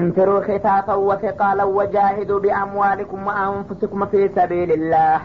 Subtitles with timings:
[0.00, 5.20] انفروا خفافا وثقالا وجاهدوا بأموالكم وأنفسكم في سبيل الله.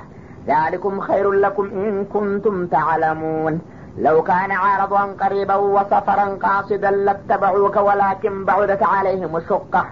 [0.47, 3.61] ذلكم خير لكم إن كنتم تعلمون.
[3.97, 9.85] لو كان عارضا قريبا وسفرا قاصدا لاتبعوك ولكن بعدت عليهم الشقة.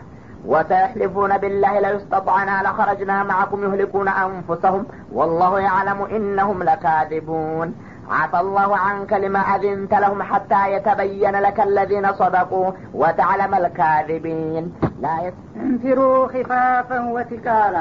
[0.46, 4.86] وسيحلفون بالله لو استطعنا لخرجنا معكم يهلكون أنفسهم.
[5.14, 7.76] والله يعلم إنهم لكاذبون.
[8.13, 14.65] عفى الله عنك لما أذنت لهم حتى يتبين لك الذين صدقوا وتعلم الكاذبين
[15.05, 15.35] لا يس...
[15.67, 15.99] እንፊሩ
[16.33, 17.77] ኪፋፈን ወቲቃላ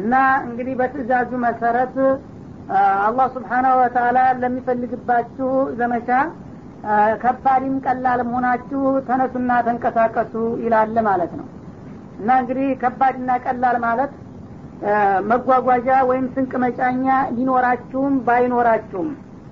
[0.00, 0.12] እና
[0.48, 1.96] እንግዲህ በትእዛዙ መሰረት
[3.06, 5.48] አላህ ስብሓናሁ ወተላ ለሚፈልግባችሁ
[5.80, 6.08] ዘመቻ
[7.22, 10.34] ከባድም ቀላልም ሆናችሁ ተነሱና ተንቀሳቀሱ
[10.64, 11.46] ይላል ማለት ነው
[12.20, 14.12] እና እንግዲህ ከባድና ቀላል ማለት
[15.29, 19.09] መጓጓዣ ወይም ስንቅ መጫኛ ሊኖራችሁም ባይኖራችሁም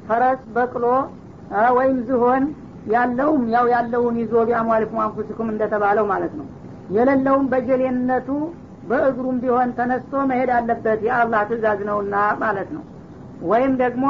[0.07, 0.85] ፈረስ በቅሎ
[1.77, 2.43] ወይም ዝሆን
[2.93, 6.47] ያለውም ያው ያለውን ይዞ ቢአሟሊኩም አንፉሲኩም እንደተባለው ማለት ነው።
[6.95, 8.29] የሌለውም በጀሌነቱ
[8.89, 12.83] በእግሩም ቢሆን ተነስቶ መሄድ አለበት። የአላህ ትእዛዝ ነውና ማለት ነው።
[13.51, 14.05] ወይም ደግሞ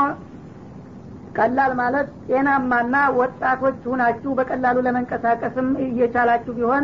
[1.38, 6.84] ቀላል ማለት ጤናማና ወጣቶች ሁናችሁ በቀላሉ ለመንቀሳቀስም እየቻላችሁ ቢሆን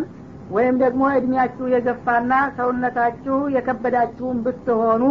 [0.50, 5.04] ወይም ደግሞ እድሜያችሁ የገፋና ሰውነታችሁ የከበዳችሁም ብትሆኑ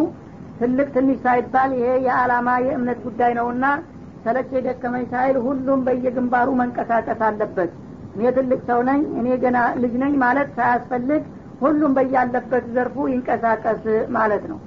[0.61, 3.65] ትልቅ ትንሽ ሳይባል ይሄ የአላማ የእምነት ጉዳይ ነውና
[4.25, 7.71] ሰለቼ ደከመኝ ሳይል ሁሉም በየግንባሩ መንቀሳቀስ አለበት።
[8.15, 11.23] እኔ ትልቅ ሰው ነኝ እኔ ገና ልጅ ነኝ ማለት ሳያስፈልግ
[11.61, 13.85] ሁሉም በያለበት ዘርፉ ይንቀሳቀስ
[14.17, 14.59] ማለት ነው።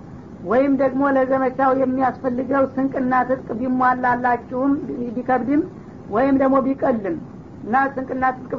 [0.43, 4.71] ወይም ደግሞ ለዘመቻው የሚያስፈልገው ስንቅና ትጥቅ ቢሟላላችሁም
[5.17, 5.61] ቢከብድም
[6.09, 7.17] ወይም ደግሞ ቢቀልም
[7.63, 8.53] እና ስንቅና ትጥቅ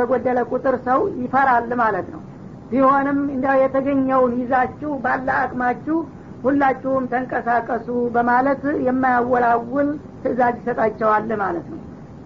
[0.00, 2.22] በጎደለ ቁጥር ሰው ይፈራል ማለት ነው።
[2.70, 5.96] ቢሆንም እንዲያው የተገኘውን ይዛችሁ ባለ አቅማችሁ
[6.44, 9.88] ሁላችሁም ተንቀሳቀሱ በማለት የማያወላውል
[10.22, 11.80] ትእዛዝ ይሰጣቸዋል ማለት ነው።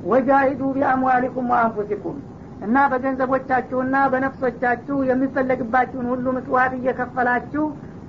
[0.09, 2.17] ወጃሂዱ ቢአምዋሊኩም ወአንፉሲኩም
[2.63, 7.65] እና በገንዘቦቻችሁና በነፍሶቻችሁ የሚፈለግባችሁን ሁሉ ምጽዋት እየከፈላችሁ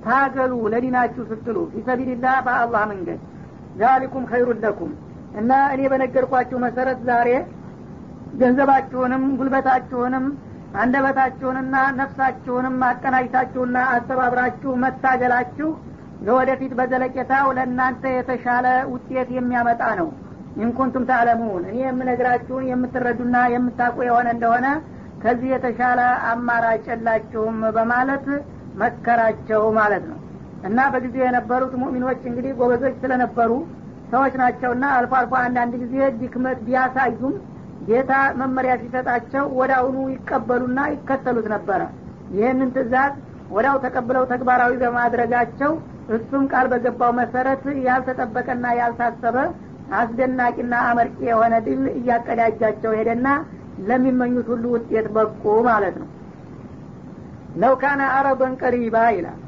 [0.06, 3.20] ታገሉ ለዲናችሁ ስትሉ ፊሰቢልላህ በአላህ መንገድ
[3.80, 4.92] ዛሊኩም ኸይሩን ለኩም
[5.40, 7.28] እና እኔ በነገርኳችሁ መሰረት ዛሬ
[8.40, 10.26] ገንዘባችሁንም ጉልበታችሁንም
[10.80, 15.68] አንደበታችሁንና ነፍሳችሁንም አቀናጅታችሁና አስተባብራችሁ መታገላችሁ
[16.26, 20.08] ለወደፊት በዘለቄታው ለእናንተ የተሻለ ውጤት የሚያመጣ ነው።
[20.62, 24.66] ኢንኩንቱም ታዕለሙን እኔ የምነግራችሁን የምትረዱና የምታውቁ የሆነ እንደሆነ
[25.22, 28.26] ከዚህ የተሻለ አማራጭ የላችሁም በማለት
[28.82, 30.18] መከራቸው ማለት ነው።
[30.68, 33.50] እና በጊዜው የነበሩት ሙእሚኖች እንግዲህ ጎበዞች ስለነበሩ
[34.10, 37.34] ሰዎች ናቸውና አልፎ አልፎ አንዳንድ ጊዜ ድክመት ቢያሳዩም
[37.90, 41.80] ጌታ መመሪያ ሲሰጣቸው ወዳውኑ ይቀበሉና ይከተሉት ነበረ።
[42.34, 43.12] ይህንን ትእዛዝ
[43.50, 45.72] ወዳው ተቀብለው ተግባራዊ በማድረጋቸው
[46.16, 49.36] እሱም ቃል በገባው መሰረት ያልተጠበቀና ያልታሰበ
[49.98, 53.28] አስደናቂና አመርቂ የሆነ ድል እያቀዳጃቸው ሄደና
[53.88, 56.08] ለሚመኙት ሁሉ ውጤት በቁ ማለት ነው።
[57.56, 59.38] ለው ካነ አረበን ቀሪባ ይላል።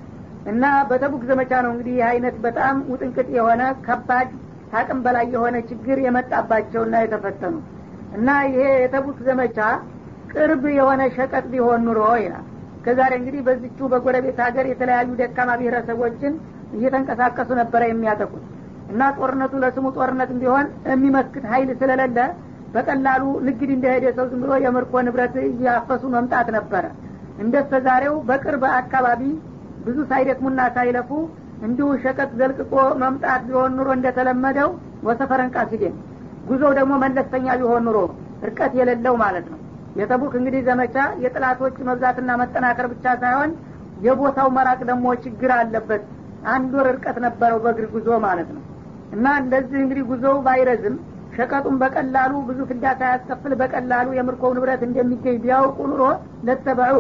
[0.47, 4.31] እና በተቡክ ዘመቻ ነው እንግዲህ ይህ አይነት በጣም ውጥንቅጥ የሆነ ከባድ
[4.73, 7.55] ታቅም በላይ የሆነ ችግር የመጣባቸውና የተፈተኑ
[8.13, 9.59] እና ይሄ የተቡክ ዘመቻ
[10.33, 12.47] ቅርብ የሆነ ሸቀጥ ቢሆን ኑሮ ይላል።
[12.85, 16.33] ከዛሬ እንግዲህ በዚቹ በጎረቤት ሀገር የተለያዩ ደካማ ብሔረሰቦችን
[16.77, 18.45] እየተንቀሳቀሱ ነበረ የሚያጠቁት
[18.93, 22.19] እና ጦርነቱ ለስሙ ጦርነትም ቢሆን የሚመክት ሀይል ስለሌለ
[22.75, 26.85] በቀላሉ ንግድ እንደሄደ ሰው ዝም ብሎ የምርኮ ንብረት እያፈሱ መምጣት ነበረ።
[27.43, 29.23] እንደስተ ዛሬው በቅርብ አካባቢ
[29.87, 31.11] ብዙ ሳይደክሙና ሳይለፉ
[31.67, 32.73] እንዲሁ ሸቀጥ ዘልቅቆ
[33.03, 34.71] መምጣት ቢሆን ኑሮ እንደተለመደው
[35.09, 35.95] ወሰፈረን ቃሲዴን
[36.49, 37.99] ጉዞው ደግሞ መለስተኛ ቢሆን ኑሮ
[38.47, 39.59] እርቀት የሌለው ማለት ነው።
[39.97, 40.95] የተቡክ እንግዲህ ዘመቻ
[41.25, 43.51] የጥላቶች መብዛትና መጠናከር ብቻ ሳይሆን
[44.07, 46.05] የቦታው መራቅ ደግሞ ችግር አለበት።
[46.53, 48.63] አንድ ወር እርቀት ነበረው በእግር ጉዞ ማለት ነው።
[49.13, 50.95] እና እንደዚህ እንግዲህ ጉዞው ባይረዝም
[51.37, 56.03] ሸቀጡን በቀላሉ ብዙ ፍዳ ሳያስከፍል በቀላሉ የምርኮው ንብረት እንደሚገኝ ቢያውቁ ኑሮ
[56.49, 56.97] ለተበዑ።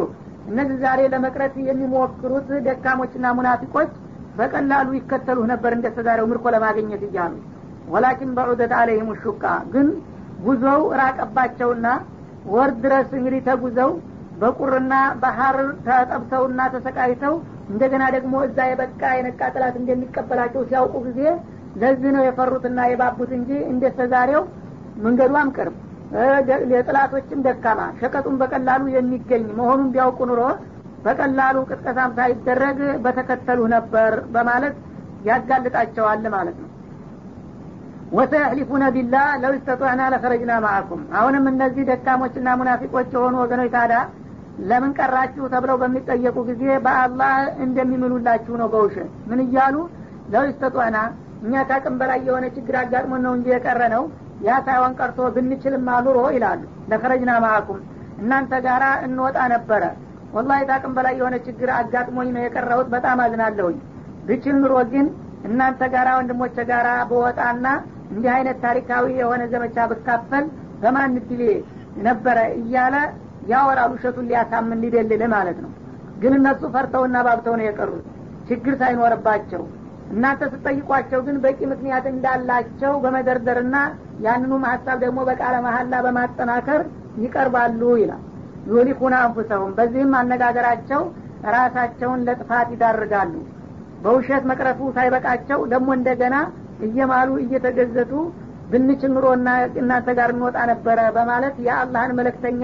[0.48, 3.90] እነዚህ ዛሬ ለመቅረት የሚሞክሩት ደካሞችና ሙናፊቆች
[4.38, 7.34] በቀላሉ ይከተሉህ ነበር እንደተዛሬው ምርኮ ለማግኘት እያሉ
[7.92, 9.88] ወላኪን በዑደት አለይህም ሹቃ ግን
[10.44, 11.86] ጉዞው ራቀባቸውና
[12.52, 13.90] ወር ድረስ እንግዲህ ተጉዘው
[14.40, 14.92] በቁርና
[15.22, 17.34] ባህር ተጠብሰውና ተሰቃይተው
[17.72, 21.20] እንደገና ደግሞ እዛ የበቃ የነቃ ጥላት እንደሚቀበላቸው ሲያውቁ ጊዜ
[21.82, 24.42] ለዚህ ነው የፈሩትና የባቡት እንጂ እንደተዛሬው
[25.04, 25.76] መንገዷም ቅርብ
[26.72, 30.42] የጥላቶችም ደካማ ሸቀጡም በቀላሉ የሚገኝ መሆኑን ቢያውቁ ኑሮ
[31.04, 34.74] በቀላሉ ቅጥቀሳም ሳይደረግ በተከተሉ ነበር በማለት
[35.28, 36.68] ያጋልጣቸዋል ማለት ነው
[38.12, 43.92] ወሰያሕሊፉነ ቢላህ ለው ስተጧዕና ለኸረጅና ማአኩም አሁንም እነዚህ ደካሞችና ሙናፊቆች የሆኑ ወገኖች ታዳ
[44.70, 49.76] ለምን ቀራችሁ ተብለው በሚጠየቁ ጊዜ በአላህ እንደሚምሉላችሁ ነው በውሸት። ምን እያሉ?
[50.32, 50.98] ለው ስተጧዕና
[51.44, 54.04] እኛ ካቅም በላይ የሆነ ችግር አጋጥሞን ነው እንጂ የቀረ ነው
[54.46, 56.60] ያ ሳይሆን ቀርቶ ብንችልማ ኑሮ ይላሉ።
[56.90, 57.80] ለኸረጅና ማአኩም
[58.22, 59.82] እናንተ ጋር እንወጣ ነበረ።
[60.34, 63.78] ወላሂ ታቅም በላይ የሆነ ችግር አጋጥሞኝ ነው የቀረሁት በጣም አዝናለሁኝ።
[64.28, 65.06] ብችል ኑሮ ግን
[65.48, 67.66] እናንተ ጋራ ወንድሞቼ ጋራ በወጣና
[68.12, 70.44] እንዲህ አይነት ታሪካዊ የሆነ ዘመቻ ብካፈል
[70.82, 71.42] በማን ድሌ
[72.06, 72.94] ነበረ እያለ
[73.50, 75.70] ያወራል ውሸቱን ሊያሳምን ሊደልል ማለት ነው።
[76.22, 78.04] ግን እነሱ ፈርተውና ባብተው ነው የቀሩት።
[78.48, 79.62] ችግር ሳይኖርባቸው
[80.12, 83.76] እናንተ ስጠይቋቸው ግን በቂ ምክንያት እንዳላቸው በመደርደርና
[84.24, 86.80] ያንኑም ሀሳብ ደግሞ በቃለ መሀላ በማጠናከር
[87.22, 88.22] ይቀርባሉ ይላል።
[88.70, 91.00] ዩሊኩና አንፉሰሁም። በዚህም አነጋገራቸው
[91.54, 93.32] ራሳቸውን ለጥፋት ይዳርጋሉ።
[94.02, 96.36] በውሸት መቅረቱ ሳይበቃቸው ደግሞ እንደገና
[96.86, 98.12] እየማሉ እየተገዘቱ
[98.70, 99.48] ብንችል ኑሮና
[99.80, 102.62] እናንተ ጋር እንወጣ ነበረ በማለት የአላህን መለክተኛ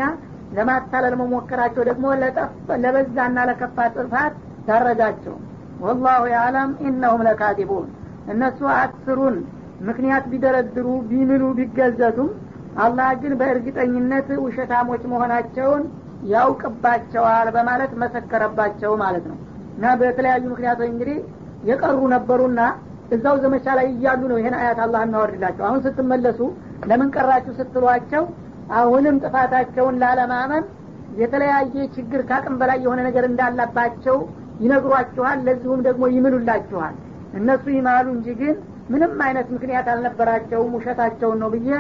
[0.57, 2.05] ለማታለል መሞከራቸው ደግሞ
[2.85, 4.35] ለበዛና ለከፋ ጥፋት
[4.69, 5.35] ዳረጋቸው።
[5.85, 7.87] ወላሁ ያዕለም ኢነሁም ለካቲቡን
[8.33, 9.37] እነሱ አስሩን
[9.89, 12.31] ምክንያት ቢደረድሩ ቢምሉ ቢገዘቱም
[12.85, 15.85] አላህ ግን በእርግጠኝነት ውሸታሞች መሆናቸውን
[16.33, 19.37] ያውቅባቸዋል በማለት መሰከረባቸው ማለት ነው።
[19.77, 21.19] እና በተለያዩ ምክንያቶች እንግዲህ
[21.69, 22.61] የቀሩ ነበሩና
[23.09, 26.41] እዛው ዘመቻ ላይ እያሉ ነው ይህን አያት አላህ እናወርድላቸው አሁን ስትመለሱ
[26.91, 28.25] ለምን ቀራችሁ ስትሏቸው
[28.79, 30.65] አሁንም ጥፋታቸውን ላለማመን
[31.21, 34.17] የተለያየ ችግር ካቅም በላይ የሆነ ነገር እንዳላባቸው
[34.65, 36.95] ይነግሯችኋል ለዚሁም ደግሞ ይምሉላችኋል
[37.39, 38.57] እነሱ ይማሉ እንጂ ግን
[38.93, 41.71] ምንም አይነት ምክንያት አልነበራቸውም ውሸታቸውን ነው ብዬ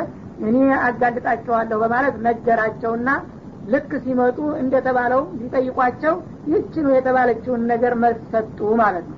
[0.48, 0.56] እኔ
[0.88, 3.08] አጋልጣቸዋለሁ በማለት ነገራቸውና
[3.72, 6.14] ልክ ሲመጡ እንደተባለው ሲጠይቋቸው
[6.52, 9.17] ይችኑ የተባለችውን ነገር መልስ ሰጡ ማለት ነው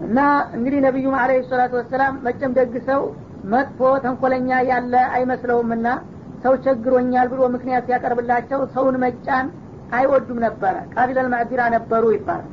[0.00, 0.18] እና
[0.56, 3.02] እንግዲህ ነቢዩም አለ ሰላቱ ወሰላም መጨም ደግ ሰው
[3.52, 5.86] መጥፎ ተንኮለኛ ያለ አይመስለውምና
[6.44, 9.46] ሰው ቸግሮኛል ብሎ ምክንያት ሲያቀርብላቸው ሰውን መጫን
[9.96, 12.48] አይወዱም ነበረ። ቃቢለል ማዕዲራ ነበሩ ይባላል።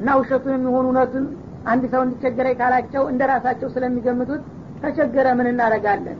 [0.00, 1.24] እና ውሸቱን የሚሆኑ እውነቱን
[1.72, 4.42] አንድ ሰው እንዲቸገረኝ ካላቸው እንደ ራሳቸው ስለሚገምቱት
[4.82, 6.18] ተቸገረ ምን እናደረጋለን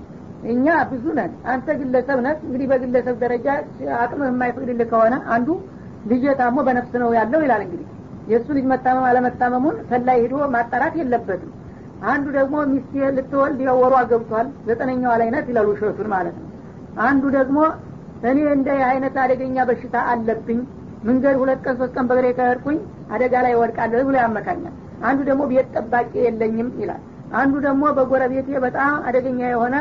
[0.52, 3.46] እኛ ብዙ ነን። አንተ ግለሰብ ነት እንግዲህ በግለሰብ ደረጃ
[4.02, 5.48] አቅምህ የማይፈቅድልህ ከሆነ አንዱ
[6.10, 7.86] ልጅ ታሞ በነፍስ ነው ያለው ይላል እንግዲህ
[8.26, 11.50] የእሱ ልጅ መታመም አለመታመሙን ሰላይ ሂዶ ማጣራት የለበትም።
[12.06, 16.48] አንዱ ደግሞ ሚስት ልትወልድ ወሯ ገብቷል ዘጠነኛዋ ላይ ነት ይላል ውሸቱን ማለት ነው።
[17.04, 17.58] አንዱ ደግሞ
[18.30, 20.60] እኔ እንደ አይነት አደገኛ በሽታ አለብኝ
[21.04, 22.78] መንገድ ሁለት ቀን ሶስት ቀን በግሬ ከሄድኩኝ
[23.14, 27.02] አደጋ ላይ ወድቃለሁ ብሎ ያመካኛል። አንዱ ደግሞ ቤት ጠባቂ የለኝም ይላል።
[27.34, 29.76] አንዱ ደግሞ በጎረቤቴ በጣም አደገኛ የሆነ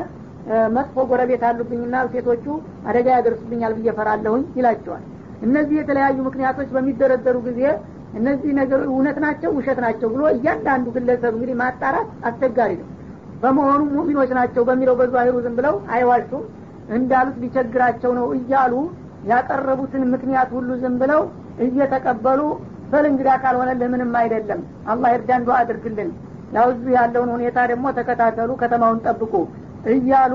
[0.76, 2.46] መጥፎ ጎረቤት አሉብኝና ሴቶቹ
[2.90, 5.04] አደጋ ያደርሱብኛል ብዬ ፈራለሁኝ ይላቸዋል።
[5.42, 7.62] እነዚህ የተለያዩ ምክንያቶች በሚደረደሩ ጊዜ
[8.14, 12.90] እነዚህ ነገሮች እውነት ናቸው ውሸት ናቸው ብሎ እያንዳንዱ ግለሰብ እንግዲህ ማጣራት አስቸጋሪ ነው።
[13.44, 16.44] በመሆኑም ሙሚኖች ናቸው በሚለው በዛሂሩ ዝም ብለው አይዋሹም
[16.96, 18.74] እንዳሉት ሊቸግራቸው ነው እያሉ
[19.32, 21.22] ያቀረቡትን ምክንያት ሁሉ ዝም ብለው
[21.66, 22.42] እየተቀበሉ
[22.92, 24.60] በል እንግዳ ካልሆነልህ ምንም አይደለም
[24.92, 26.10] አላህ እርዳን ዱዓ አድርግልን
[26.56, 29.34] ያው እዚሁ ያለውን ሁኔታ ደግሞ ተከታተሉ ከተማውን ጠብቁ
[29.94, 30.34] እያሉ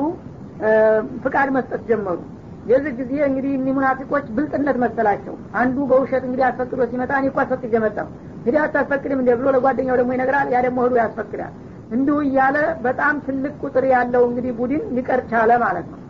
[1.25, 2.19] ፍቃድ መስጠት ጀመሩ
[2.69, 7.75] የዚህ ጊዜ እንግዲህ እኒ ሙናፊቆች ብልጥነት መሰላቸው። አንዱ በውሸት እንግዲህ አስፈቅዶ ሲመጣ እኔ እኮ አስፈቅጄ
[7.85, 8.07] መጣሁ።
[8.39, 11.53] እንግዲህ አታስፈቅድም እንደ ብሎ ለጓደኛው ደግሞ ይነግራል። ያ ደግሞ ህዱ ያስፈቅዳል።
[11.91, 12.57] እንዲሁ እያለ
[12.87, 16.01] በጣም ትልቅ ቁጥር ያለው እንግዲህ ቡድን ሊቀር ቻለ ማለት ነው።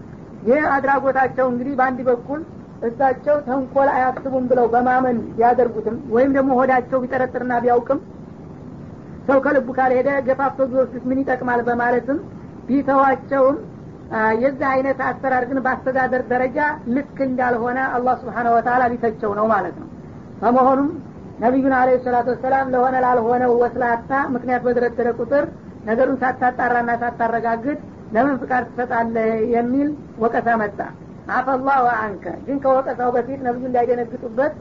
[0.48, 2.40] ይህ አድራጎታቸው እንግዲህ በአንድ በኩል
[2.82, 8.00] እሳቸው ተንኮል አያስቡም ብለው በማመን ቢያደርጉትም ወይም ደግሞ ሆዳቸው ቢጠረጥርና ቢያውቅም
[9.28, 12.18] ሰው ከልቡ ካልሄደ ገፋፍቶ ቢወስዱት ምን ይጠቅማል በማለትም
[12.68, 13.56] ቢተዋቸውም
[14.42, 16.58] የዚህ አይነት አሰራር ግን በአስተዳደር ደረጃ
[16.94, 19.88] ልክ እንዳልሆነ አላህ ስብሓነ ወተላ ሊተቸው ነው ማለት ነው።
[20.42, 20.88] በመሆኑም
[21.40, 25.44] ነቢዩን አለ ሰላቱ ወሰላም ለሆነ ላልሆነው ወስላታ ምክንያት በደረደረ ቁጥር
[25.88, 27.78] ነገሩን ሳታጣራና ሳታረጋግጥ
[28.14, 29.88] ለምን ፍቃድ ትሰጣለህ የሚል
[30.22, 30.78] ወቀሳ መጣ።
[31.36, 34.54] አፈላሁ አንከ ግን ከወቀሳው በፊት ነብዩ እንዳይደነግጡበት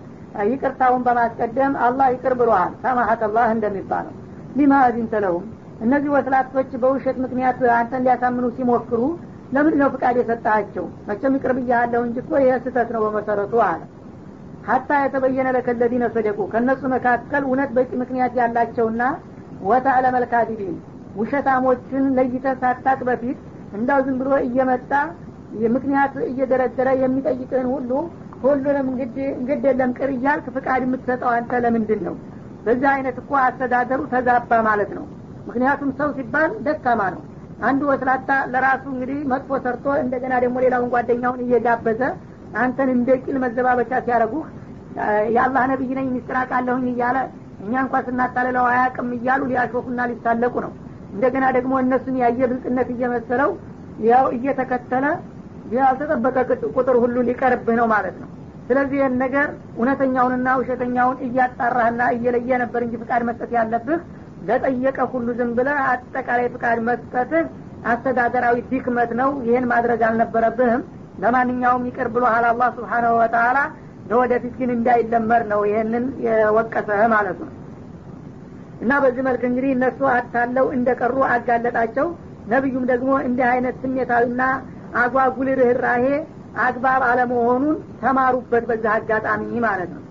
[0.50, 4.14] ይቅርታውን በማስቀደም አላህ ይቅር ብሎሃል ሰማሀት አላህ እንደሚባለው።
[4.58, 5.46] ሊማ አዚንተ ለሁም
[5.82, 9.02] እነዚህ ወስላቶች በውሸት ምክንያት አንተን ሊያሳምኑ ሲሞክሩ
[9.54, 10.86] ለምንድ ነው ፍቃድ የሰጣቸው?
[11.08, 13.82] መቸም ይቅር ብያለሁ እንጂ እኮ ይህ ስህተት ነው በመሰረቱ አለ።
[14.68, 19.02] ሀታ የተበየነ ለከለዲነ ሰደቁ ከእነሱ መካከል እውነት በቂ ምክንያት ያላቸውና
[19.68, 20.76] ወተዕለመ ልካዲቢን
[21.20, 23.38] ውሸታሞችን ለይተ ሳታቅ በፊት
[23.78, 24.92] እንዳው ዝም ብሎ እየመጣ
[25.76, 27.92] ምክንያት እየደረደረ የሚጠይቅህን ሁሉ
[28.44, 28.88] ሁሉንም
[29.36, 32.16] እንግድ የለም ቅር እያልክ ፍቃድ የምትሰጠው አንተ ለምንድን ነው
[32.66, 35.06] በዚህ አይነት እኮ አስተዳደሩ ተዛባ ማለት ነው።
[35.48, 37.22] ምክንያቱም ሰው ሲባል ደካማ ነው
[37.62, 42.02] አንዱ ወስላታ ለራሱ እንግዲህ መጥፎ ሰርቶ እንደገና ደግሞ ሌላውን ጓደኛውን እየጋበዘ
[42.62, 43.10] አንተን እንደ
[43.46, 44.46] መዘባበቻ ሲያደረጉህ
[45.36, 47.18] የአላህ ነቢይ ነኝ ሚስጥር አቃለሁኝ እያለ
[47.64, 50.72] እኛ እንኳ ስናታልለው አያቅም እያሉ ሊያሾፉና ሊሳለቁ ነው።
[51.14, 53.52] እንደገና ደግሞ እነሱን ያየ ብልጥነት እየመሰለው
[54.08, 55.06] ያው እየተከተለ
[55.76, 56.38] ያልተጠበቀ
[56.76, 58.30] ቁጥር ሁሉ ሊቀርብህ ነው ማለት ነው።
[58.68, 59.48] ስለዚህ ይህን ነገር
[59.78, 64.00] እውነተኛውንና ውሸተኛውን እያጣራህና እየለየ ነበር እንጂ ፍቃድ መስጠት ያለብህ
[64.48, 67.46] ለጠየቀ ሁሉ ዝም ብለህ አጠቃላይ ፍቃድ መስጠትህ
[67.92, 70.84] አስተዳደራዊ ድክመት ነው። ይህን ማድረግ አልነበረብህም።
[71.24, 73.58] ለማንኛውም ይቅር ብሎሃል አላህ ስብሓናሁ ወተላ
[74.10, 77.52] ለወደፊት ግን እንዳይለመር ነው ይህንን የወቀሰ ማለት ነው።
[78.82, 82.08] እና በዚህ መልክ እንግዲህ እነሱ አታለው እንደቀሩ አጋለጣቸው።
[82.48, 84.42] ነቢዩም ደግሞ እንዲህ አይነት ስሜታዊና
[85.02, 86.06] አጓጉል ርኅራሄ
[86.66, 87.66] አግባብ አለመሆኑን
[88.02, 90.04] ተማሩበት በዚህ አጋጣሚ ማለት ነው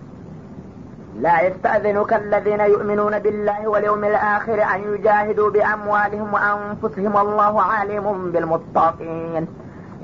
[1.21, 9.47] لا يستأذنك الذين يؤمنون بالله واليوم الآخر أن يجاهدوا بأموالهم وأنفسهم والله عالم بالمتقين.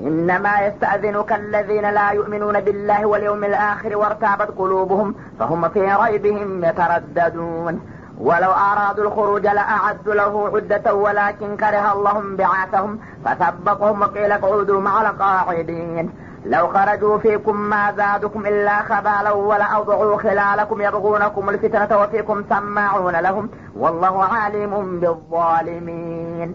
[0.00, 7.80] إنما يستأذنك الذين لا يؤمنون بالله واليوم الآخر وارتابت قلوبهم فهم في ريبهم يترددون.
[8.18, 16.23] ولو أرادوا الخروج لأعدوا له عدة ولكن كره الله بعاثهم فثبطهم وقيل اقعدوا مع القاعدين.
[16.45, 24.23] لو خرجوا فيكم ما زادكم إلا خبالا ولأوضعوا خلالكم يبغونكم الفتنة وفيكم سماعون لهم والله
[24.23, 26.49] عالم بالظالمين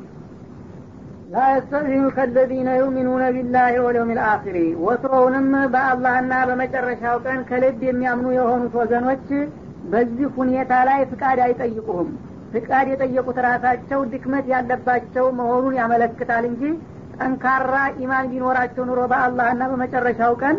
[1.31, 9.27] لا يستأذنك الذين يؤمنون بالله واليوم الآخر ወትሮውንም በአላህና በመጨረሻው ቀን ከልብ የሚያምኑ የሆኑት ወገኖች
[9.93, 12.11] በዚህ ሁኔታ ላይ ፍቃድ አይጠይቁህም
[12.55, 16.63] ፍቃድ የጠየቁት ራሳቸው ድክመት ያለባቸው መሆኑን ያመለክታል እንጂ
[17.20, 20.58] ጠንካራ ኢማን ቢኖራቸው ኑሮ በአላህና በመጨረሻው ቀን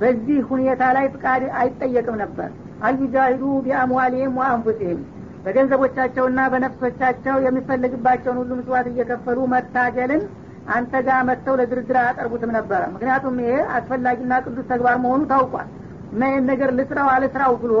[0.00, 2.50] በዚህ ሁኔታ ላይ ፍቃድ አይጠየቅም ነበር።
[2.88, 5.00] አዩጃሂዱ ቢአምዋሊህም ወአንፉሲህም
[5.44, 10.22] በገንዘቦቻቸውና በነፍሶቻቸው የሚፈልግባቸውን ሁሉ ምጽዋት እየከፈሉ መታገልን
[10.70, 15.68] አንተ ጋር መጥተው ለድርድር አያቀርቡትም ነበረ ምክንያቱም ይሄ አስፈላጊና ቅዱስ ተግባር መሆኑ ታውቋል።
[16.12, 17.74] እና ይህን ነገር ልስራው አልስራው ብሎ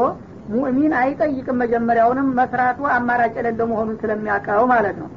[0.52, 5.08] ሙእሚን አይጠይቅም። መጀመሪያውንም መስራቱ አማራጭ የሌለው መሆኑን ስለሚያውቀው ማለት ነው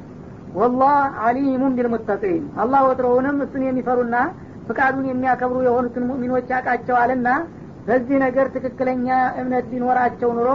[0.54, 0.96] ወላህ
[1.26, 4.16] አሊሙን ቢልሙተቂን። አላህ ወትሮውንም እሱን የሚፈሩና
[4.68, 7.30] ፍቃዱን የሚያከብሩ የሆኑትን ሙእሚኖች ያውቃቸዋልና
[7.88, 9.08] በዚህ ነገር ትክክለኛ
[9.42, 10.50] እምነት ቢኖራቸው ኑሮ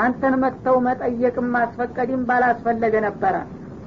[0.00, 3.34] አንተን መጥተው መጠየቅም ማስፈቀድም ባላስፈለገ ነበረ።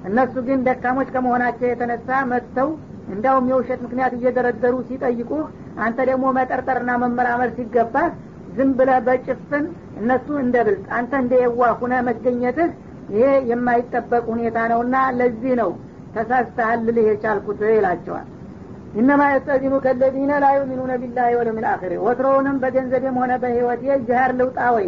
[0.10, 2.70] እነሱ ግን ደካሞች ከመሆናቸው የተነሳ መጥተው
[3.13, 5.44] እንዲያውም የውሸት ምክንያት እየደረደሩ ሲጠይቁህ
[5.86, 8.08] አንተ ደግሞ መጠርጠርና መመራመር ሲገባህ
[8.58, 9.66] ዝም ብለህ በጭፍን
[10.00, 12.70] እነሱ እንደ ብልጥ አንተ እንደ የዋ ሁነ መገኘትህ
[13.12, 15.72] ይሄ የማይጠበቅ ሁኔታ ነውና ለዚህ ነው
[16.16, 18.28] ተሳስተሃል ልልህ የቻልኩት ይላቸዋል።
[18.96, 24.88] ኢነማ የስተዚኑ ከለዚነ ላ ዩሚኑነ ቢላሂ ወለሚል አክር ወትሮውንም በገንዘቤም ሆነ በህይወቴ ጅሃር ልውጣ ወይ?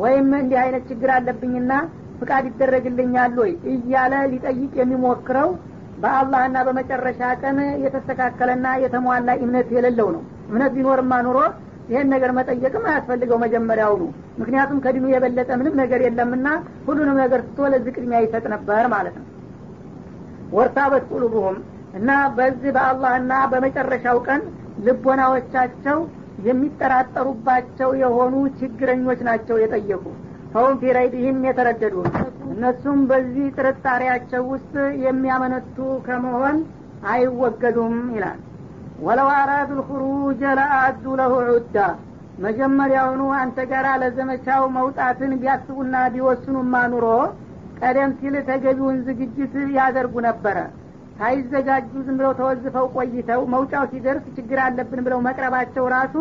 [0.00, 1.72] ወይም እንዲህ አይነት ችግር አለብኝና
[2.20, 3.52] ፍቃድ ይደረግልኛል ወይ?
[3.72, 5.48] እያለ ሊጠይቅ የሚሞክረው
[6.02, 11.38] በአላህና በመጨረሻ ቀን የተስተካከለና የተሟላ እምነት የሌለው ነው። እምነት ቢኖርማ ኑሮ
[11.90, 14.02] ይህን ነገር መጠየቅም አያስፈልገው መጀመሪያውኑ።
[14.40, 16.48] ምክንያቱም ከድኑ የበለጠ ምንም ነገር የለምና
[16.86, 19.26] ሁሉንም ነገር ስቶ ለዚህ ቅድሚያ ይሰጥ ነበር ማለት ነው።
[20.52, 21.56] ወርታበት ቁሉቡሁም
[21.94, 24.42] እና በዚህ በአላህና በመጨረሻው ቀን
[24.86, 25.98] ልቦናዎቻቸው
[26.46, 30.04] የሚጠራጠሩባቸው የሆኑ ችግረኞች ናቸው የጠየቁ።
[30.52, 31.96] ፈውም ፊረይቢህም የተረደዱ።
[32.52, 34.72] እነሱም በዚህ ጥርጣሬያቸው ውስጥ
[35.04, 36.56] የሚያመነቱ ከመሆን
[37.10, 38.38] አይወገዱም ይላል
[39.00, 41.76] ወለው አራዱ ልኹሩጀ ለአዱ ለሁ ዑዳ
[42.44, 47.06] መጀመሪያውኑ አንተ ጋር ለዘመቻው መውጣትን ቢያስቡና ቢወስኑማ ኑሮ
[47.80, 50.56] ቀደም ሲል ተገቢውን ዝግጅት ያደርጉ ነበረ።
[51.18, 56.14] ሳይዘጋጁ ዝም ብለው ተወዝፈው ቆይተው መውጫው ሲደርስ ችግር አለብን ብለው መቅረባቸው ራሱ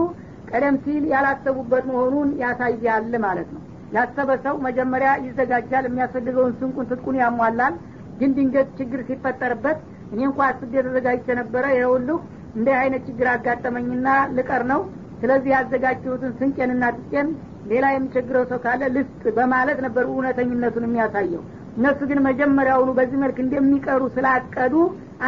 [0.51, 3.61] ቀደም ሲል ያላሰቡበት መሆኑን ያሳያል ማለት ነው።
[3.95, 7.75] ያሰበ ሰው መጀመሪያ ይዘጋጃል የሚያስፈልገውን ስንቁን ትጥቁን ያሟላል።
[8.19, 9.77] ግን ድንገት ችግር ሲፈጠርበት
[10.13, 12.17] እኔ እንኳ አስቤ ተዘጋጅቼ ነበረ። ይኸውልሁ
[12.55, 14.81] እንዲህ አይነት ችግር አጋጠመኝና ልቀር ነው።
[15.21, 17.29] ስለዚህ ያዘጋጀሁትን ስንቄንና ትቄን
[17.71, 21.41] ሌላ የሚቸግረው ሰው ካለ ልስጥ በማለት ነበር እውነተኝነቱን የሚያሳየው።
[21.77, 24.75] እነሱ ግን መጀመሪያውኑ በዚህ መልክ እንደሚቀሩ ስላቀዱ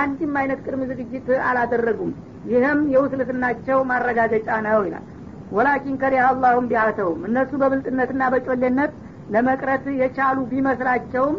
[0.02, 2.12] አንድም አይነት ቅድም ዝግጅት አላደረጉም።
[2.52, 5.06] ይህም የውስልትናቸው ማረጋገጫ ነው ይላል።
[5.52, 8.92] ወላኪን ከሪህ አላሁም ቢያተውም እነሱ በብልጥነትና በጮሌነት
[9.34, 11.36] ለመቅረት የቻሉ ቢመስላቸውም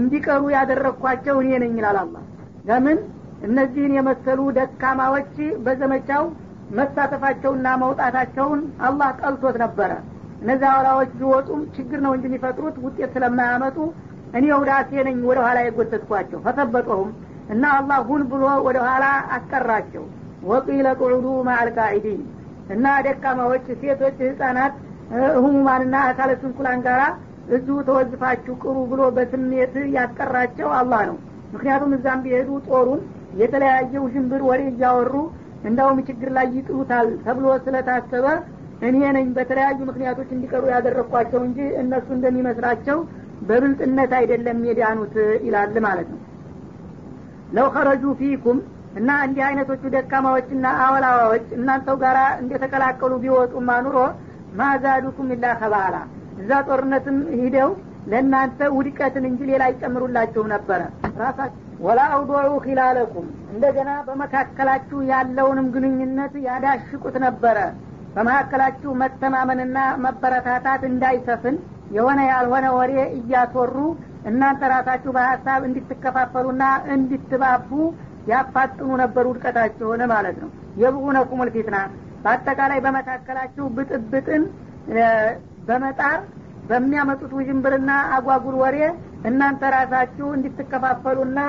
[0.00, 2.16] እንዲቀሩ ያደረግኳቸው እኔ ነኝ ይላል አላ
[2.64, 2.98] ለምን
[3.42, 5.34] እነዚህን የመሰሉ ደካማዎች
[5.64, 6.24] በዘመቻው
[6.78, 9.90] መሳተፋቸውና መውጣታቸውን አላህ ጠልቶት ነበረ።
[10.42, 13.76] እነዚህ አውራዎች ቢወጡም ችግር ነው እንጂ የሚፈጥሩት ውጤት ስለማያመጡ
[14.38, 17.10] እኔ ውዳሴ ነኝ ወደ ኋላ የጎተትኳቸው። ፈሰበጠሁም
[17.52, 19.04] እና አላህ ሁን ብሎ ወደ ኋላ
[19.36, 20.04] አስቀራቸው
[20.44, 22.22] ወቂለ ቁዑዱ ማአልቃኢዲን
[22.70, 24.74] እና ደካማዎች ሴቶች ህጻናት
[25.36, 27.02] ህሙማንና አካለ ስንኩላን ጋራ
[27.54, 31.16] እዚሁ ተወዝፋችሁ ቅሩ ብሎ በስሜት ያስቀራቸው አላህ ነው።
[31.54, 33.00] ምክንያቱም እዛም ቢሄዱ ጦሩን
[33.40, 35.14] የተለያየ ውዥንብር ወሬ እያወሩ
[35.68, 38.26] እንዳውም ችግር ላይ ይጥሉታል ተብሎ ስለታሰበ
[38.88, 42.98] እኔ ነኝ በተለያዩ ምክንያቶች እንዲቀሩ ያደረግኳቸው እንጂ እነሱ እንደሚመስላቸው
[43.48, 45.14] በብልጥነት አይደለም የዳኑት
[45.46, 46.20] ይላል ማለት ነው።
[47.56, 48.58] ለው ከረጁ ፊኩም
[48.98, 53.98] እና እንዲህ አይነቶቹ ደካማዎችና አወላዋዎች እናንተው ጋር እንደተቀላቀሉ ቢወጡማ ኑሮ
[54.60, 55.96] ማዛዱኩም ኢላ ከባላ
[56.40, 57.70] እዛ ጦርነትም ሂደው
[58.10, 60.80] ለእናንተ ውድቀትን እንጂ ሌላ አይጨምሩላችሁም ነበረ
[61.82, 67.58] ወላ አውዶዑ ኪላለኩም እንደገና በመካከላችሁ ያለውንም ግንኙነት ያዳሽቁት ነበረ።
[68.16, 71.56] በመካከላችሁ መተማመንና መበረታታት እንዳይሰፍን
[71.96, 73.76] የሆነ ያልሆነ ወሬ እያስወሩ
[74.30, 77.70] እናንተ ራሳችሁ በሀሳብ እንድትከፋፈሉና እንድትባቡ
[78.30, 80.50] ያፋጥኑ ነበር ውድቀታችሁን ማለት ነው።
[80.82, 81.78] የብቁነኩም ልፊትና
[82.24, 84.42] በአጠቃላይ በመካከላችሁ ብጥብጥን
[85.68, 86.20] በመጣር
[86.68, 88.76] በሚያመጡት ውዥንብርና አጓጉል ወሬ
[89.30, 91.40] እናንተ ራሳችሁ እንድትከፋፈሉና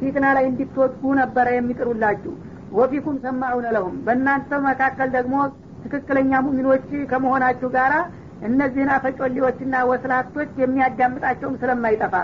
[0.00, 2.32] ፊትና ላይ እንድትወድቁ ነበረ የሚጥሩላችሁ።
[2.78, 5.36] ወፊኩም ሰማዑነ ለሁም። በእናንተ መካከል ደግሞ
[5.84, 7.94] ትክክለኛ ሙሚኖች ከመሆናችሁ ጋራ
[8.48, 12.14] እነዚህን አፈጮሌዎችና ወስላቶች የሚያዳምጣቸውም ስለማይጠፋ።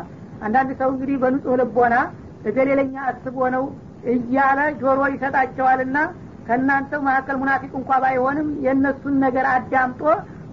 [0.46, 1.94] አንዳንድ ሰው እንግዲህ በንጹህ ልቦና
[2.48, 3.64] እገሌለኛ አስቦ ነው
[4.12, 5.98] እያለ ጆሮ ይሰጣቸዋልና
[6.48, 10.02] ከእናንተው መካከል ሙናፊቅ እንኳ ባይሆንም የእነሱን ነገር አዳምጦ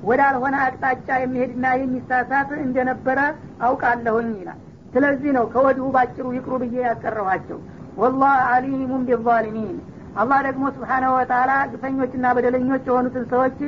[0.04, 3.20] ወዳልሆነ አቅጣጫ የሚሄድና የሚሳሳት እንደነበረ
[3.66, 4.60] አውቃለሁኝ ይላል
[4.94, 7.60] ስለዚህ ነው ከወዲሁ ባጭሩ ይቅሩ ብዬ ያቀረኋቸው።
[8.02, 9.78] ወላህ አሊሙን ቢዛሊሚን።
[10.16, 13.60] አላህ ደግሞ ስብሓናሁ ወተላ ግፈኞችና በደለኞች የሆኑትን ሰዎች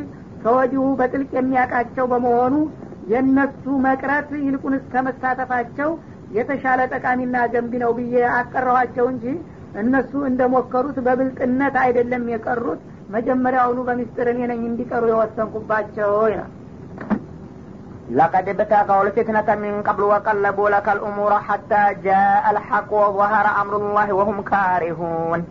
[0.43, 2.55] ከወዲሁ በጥልቅ የሚያውቃቸው በመሆኑ
[3.11, 5.89] የእነሱ መቅረት ይልቁን እስከ መሳተፋቸው
[6.37, 9.25] የተሻለ ጠቃሚና ገንቢ ነው ብዬ አቀረኋቸው እንጂ
[9.81, 12.81] እነሱ እንደሞከሩት በብልጥነት አይደለም የቀሩት።
[13.15, 16.51] መጀመሪያውኑ በሚስጥር እኔ ነኝ እንዲቀሩ የወሰንኩባቸው ይላል
[18.11, 24.41] لقد ابتغوا الفتنة من قبل وقلبوا لك الأمور حتى جاء الحق وظهر أمر الله وهم
[24.41, 25.45] كارهون.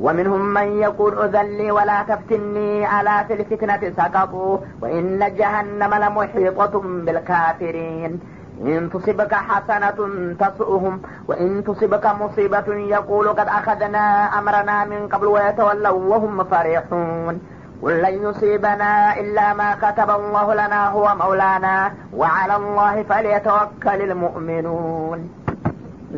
[0.00, 8.20] ومنهم من يقول أذن لي ولا تفتني ألا في الفتنة سقطوا وإن جهنم لمحيطة بالكافرين.
[8.62, 9.98] إن تصبك حسنة
[10.40, 17.57] تسؤهم وإن تصبك مصيبة يقول قد أخذنا أمرنا من قبل ويتولوا وهم فرحون.
[17.83, 18.91] قل لن يصيبنا
[19.21, 21.75] إلا ما كتب الله لنا هو مولانا
[22.13, 25.19] وعلى الله فليتوكل المؤمنون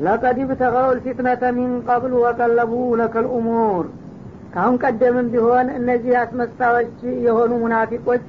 [0.05, 3.85] ለቀድ ብተቀው ልፊትነተ ሚን ቀብል ወቀለቡ ለከል ኡሙር
[4.53, 8.27] ካሁን ቀደምም ቢሆን እነዚህ አስመሳዮች የሆኑ ሙናፊቆች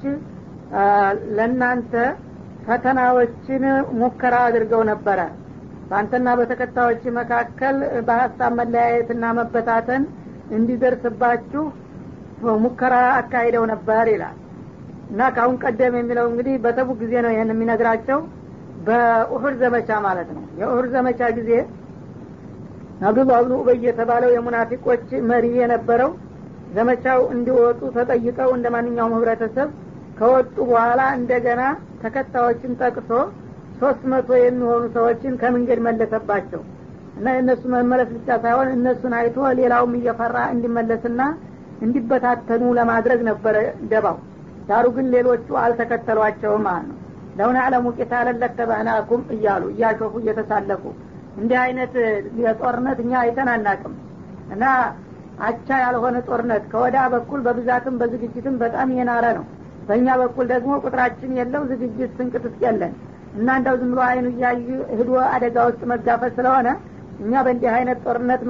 [1.37, 1.91] ለእናንተ
[2.67, 3.63] ፈተናዎችን
[3.99, 5.19] ሙከራ አድርገው ነበረ
[5.89, 7.75] በአንተና በተከታዮች መካከል
[8.07, 10.05] በሀሳብ መለያየትና መበታተን
[10.57, 11.63] እንዲደርስባችሁ
[12.62, 14.36] ሙከራ አካሂደው ነበር ይላል።
[15.10, 18.18] እና ካሁን ቀደም የሚለው እንግዲህ በተቡ ጊዜ ነው ይህን የሚነግራቸው።
[18.86, 21.50] በኡሑድ ዘመቻ ማለት ነው። የኡሑድ ዘመቻ ጊዜ
[23.02, 26.10] አብዱላህ ብኑ ኡበይ የተባለው የሙናፊቆች መሪ የነበረው
[26.74, 29.70] ዘመቻው እንዲወጡ ተጠይቀው እንደ ማንኛውም ህብረተሰብ
[30.18, 31.62] ከወጡ በኋላ እንደገና
[32.02, 33.10] ተከታዮችን ጠቅሶ
[33.80, 36.60] ሶስት መቶ የሚሆኑ ሰዎችን ከመንገድ መለሰባቸው።
[37.16, 41.20] እና የእነሱ መመለስ ብቻ ሳይሆን እነሱን አይቶ ሌላውም እየፈራ እንዲመለስና
[41.82, 43.56] እንዲበታተኑ ለማድረግ ነበረ
[43.90, 44.18] ደባው።
[44.68, 46.98] ዳሩ ግን ሌሎቹ አልተከተሏቸውም ማለት ነው
[47.38, 50.82] ለውን አለሙ ቂታለን ለተባናኩም እያሉ እያሾፉ እየተሳለቁ
[51.36, 51.94] እንዲህ አይነት
[52.42, 53.94] የጦርነት እኛ አይተን አናቅም።
[54.54, 54.64] እና
[55.46, 59.44] አቻ ያልሆነ ጦርነት ከወዳ በኩል በብዛትም በዝግጅትም በጣም የናረ ነው።
[59.88, 62.92] በእኛ በኩል ደግሞ ቁጥራችን የለው ዝግጅት ስንቅጥስ የለን።
[63.34, 64.66] እና እንዳው ዝም ብሎ አይኑ እያዩ
[64.98, 66.68] ህዶ አደጋ ውስጥ መጋፈጥ ስለሆነ
[67.20, 68.42] እኛ በእንዲህ አይነት ጦርነት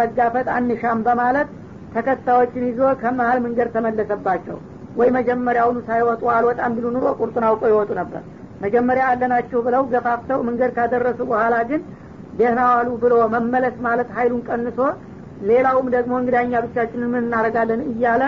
[0.00, 1.48] መጋፈጥ አንሻም በማለት
[1.94, 4.56] ተከታዮችን ይዞ ከመሀል መንገድ ተመለሰባቸው።
[4.98, 8.22] ወይ መጀመሪያውኑ ሳይወጡ አልወጣም ቢሉ ኑሮ ቁርጡን አውቀው ይወጡ ነበር።
[8.62, 11.82] መጀመሪያ አለናችሁ ብለው ገፋፍተው መንገድ ካደረሱ በኋላ ግን
[12.38, 14.78] ደህና ዋሉ ብሎ መመለስ ማለት ሀይሉን ቀንሶ
[15.48, 18.22] ሌላውም ደግሞ እንግዳኛ ብቻችንን ምን እናደረጋለን እያለ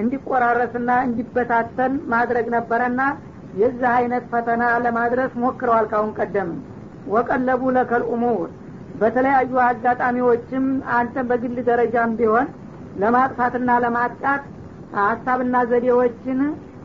[0.00, 3.00] እንዲቆራረስና እንዲበታተን ማድረግ ነበረና
[3.60, 6.50] የዚህ አይነት ፈተና ለማድረስ ሞክረዋል ካሁን ቀደም።
[7.14, 8.48] ወቀለቡ ለከል ኡሙር
[9.00, 10.64] በተለያዩ አጋጣሚዎችም
[10.98, 12.46] አንተ በግል ደረጃም ቢሆን
[13.02, 14.44] ለማጥፋትና ለማጥቃት
[14.98, 16.40] ሀሳብና ዘዴዎችን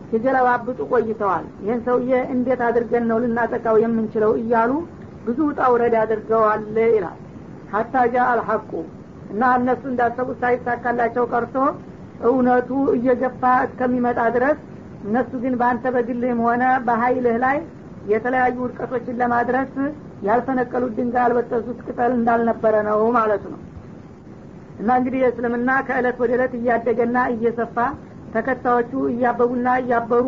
[0.10, 4.72] ሲገለባብጡ ቆይተዋል። ይህን ሰውዬ እንዴት አድርገን ነው ልናጠቃው የምንችለው እያሉ
[5.26, 7.18] ብዙ ውጣ ውረድ አድርገዋል ይላል።
[7.74, 8.72] ሀታ ጃ አልሐቁ
[9.32, 11.56] እና እነሱ እንዳሰቡት ሳይሳካላቸው ቀርቶ
[12.30, 14.58] እውነቱ እየገፋ እስከሚመጣ ድረስ
[15.06, 17.58] እነሱ ግን በአንተ በግልህም ሆነ በሀይልህ ላይ
[18.12, 19.72] የተለያዩ ውድቀቶችን ለማድረስ
[20.28, 23.60] ያልፈነቀሉት ድንጋይ ያልበጠሱት ቅጠል እንዳልነበረ ነው ማለት ነው
[24.82, 27.78] እና እንግዲህ የእስልምና ከእለት ወደ እለት እያደገና እየሰፋ
[28.36, 30.26] ተከታዮቹ እያበቡና እያበሩ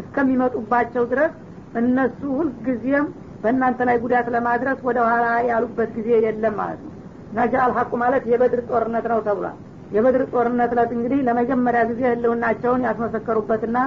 [0.00, 1.32] እስከሚመጡባቸው ድረስ
[1.80, 3.06] እነሱ ሁልጊዜም
[3.42, 6.92] በእናንተ ላይ ጉዳት ለማድረስ ወደ ኋላ ያሉበት ጊዜ የለም ማለት ነው።
[7.36, 9.56] ነጃ አልሐቁ ማለት የበድር ጦርነት ነው ተብሏል።
[9.94, 13.78] የበድር ጦርነት ለት እንግዲህ ለመጀመሪያ ጊዜ ህልውናቸውን ያስመሰከሩበትና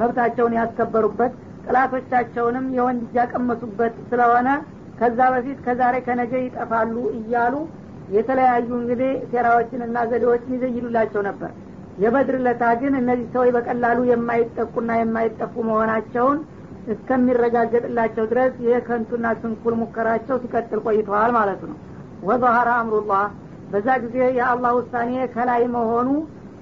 [0.00, 1.32] መብታቸውን ያስከበሩበት
[1.66, 4.48] ጥላቶቻቸውንም የወንድ ያቀመሱበት ስለሆነ
[4.98, 7.54] ከዛ በፊት ከዛሬ ከነገ ይጠፋሉ እያሉ
[8.14, 11.50] የተለያዩ እንግዲህ ሴራዎችንና ዘዴዎችን ይዘይሉላቸው ነበር።
[12.02, 16.38] የበድር ለታ ግን እነዚህ ሰዎች በቀላሉ የማይጠቁና የማይጠፉ መሆናቸውን
[16.94, 21.76] እስከሚረጋገጥላቸው ድረስ ይህ ከንቱና ስንኩል ሙከራቸው ሲቀጥል ቆይተዋል ማለት ነው።
[22.28, 23.24] ወظهረ አምሩላህ
[23.70, 26.08] በዛ ጊዜ የአላህ ውሳኔ ከላይ መሆኑ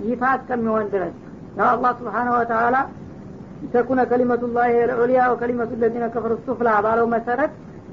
[0.06, 1.16] ይፋ እስከሚሆን ድረስ።
[1.58, 2.76] ያው አላህ ስብሓነሁ ወተላ
[3.72, 7.52] ተኩነ ከሊመቱ ላህ ልዑልያ ወከሊመቱ ለዚነ ከፈሩ ሱፍላ ባለው መሰረት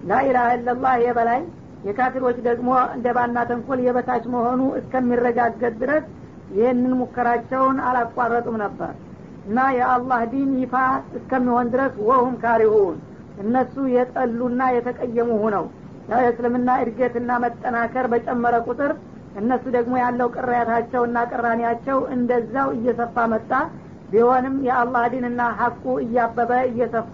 [0.10, 1.42] ላኢላሀ ኢለላህ የበላይ
[1.88, 6.06] የካፊሮች ደግሞ እንደ ባና ተንኮል የበታች መሆኑ እስከሚረጋገጥ ድረስ
[6.56, 8.92] ይህንን ሙከራቸውን አላቋረጡም ነበር
[9.46, 10.76] እና የአላህ ዲን ይፋ
[11.20, 12.96] እስከሚሆን ድረስ ወሁም ካሪሁን
[13.44, 15.66] እነሱ የጠሉና የተቀየሙ ሁነው
[16.10, 18.92] ያው የእስልምና እድገትና መጠናከር በጨመረ ቁጥር
[19.40, 23.52] እነሱ ደግሞ ያለው ቅሬታቸውና ቅራኔያቸው እንደዛው እየሰፋ መጣ
[24.12, 27.14] ቢሆንም የአላህ ዲንና ሀቁ እያበበ እየሰፋ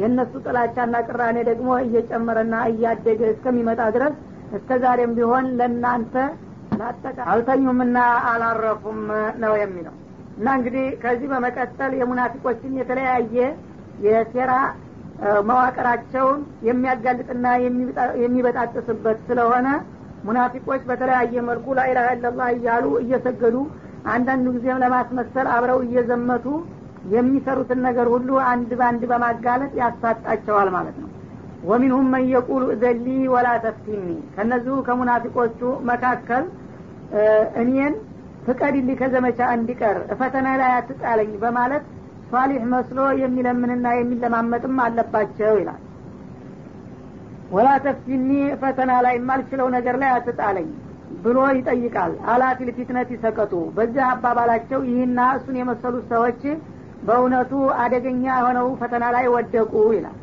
[0.00, 4.14] የእነሱ ጥላቻና ቅራኔ ደግሞ እየጨመረና እያደገ እስከሚመጣ ድረስ
[4.58, 6.14] እስከ ዛሬም ቢሆን ለእናንተ
[6.80, 7.98] ላጠቃ አልተኙምና
[8.30, 9.00] አላረፉም
[9.42, 9.94] ነው የሚለው።
[10.38, 13.36] እና እንግዲህ ከዚህ በመቀጠል የሙናፊቆችን የተለያየ
[14.06, 14.52] የሴራ
[15.48, 17.46] መዋቅራቸውን የሚያጋልጥና
[18.22, 19.68] የሚበጣጥስበት ስለሆነ
[20.24, 23.56] ሙናፊቆች በተለያየ መልኩ ላኢላሀ ኢለላህ እያሉ እየሰገዱ
[24.12, 26.46] አንዳንዱ ጊዜም ለማስመሰል አብረው እየዘመቱ
[27.12, 31.08] የሚሰሩትን ነገር ሁሉ አንድ በአንድ በማጋለጥ ያሳጣቸዋል ማለት ነው።
[31.62, 35.60] ወሚንሁም መን የቁሉ እዘሊ ወላ ተፍቲኒ ከነዚሁ ከሙናፊቆቹ
[35.90, 36.44] መካከል
[37.62, 37.94] እኔን
[38.46, 41.84] ፍቀድልኝ ከዘመቻ እንዲቀር ፈተና ላይ አትጣለኝ በማለት
[42.30, 45.80] ሷሊህ መስሎ የሚለምንና የሚለማመጥም አለባቸው ይላል።
[47.52, 48.30] ወላ ተፍቲኒ
[48.62, 50.68] ፈተና ላይ የማልችለው ነገር ላይ አትጣለኝ
[51.24, 56.40] ብሎ ይጠይቃል። አላፊ ልፊትነት ይሰቀጡ። በዚህ አባባላቸው ይህና እሱን የመሰሉት ሰዎች
[57.02, 60.18] በእውነቱ አደገኛ የሆነው ፈተና ላይ ወደቁ ይላል።